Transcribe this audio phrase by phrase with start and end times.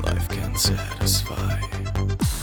[0.00, 2.41] life can satisfy.